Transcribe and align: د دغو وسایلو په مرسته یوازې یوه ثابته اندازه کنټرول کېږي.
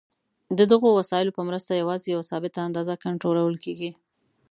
د 0.57 0.59
دغو 0.71 0.89
وسایلو 0.99 1.35
په 1.37 1.41
مرسته 1.49 1.71
یوازې 1.81 2.07
یوه 2.13 2.27
ثابته 2.31 2.59
اندازه 2.67 2.93
کنټرول 3.05 3.55
کېږي. 3.63 3.91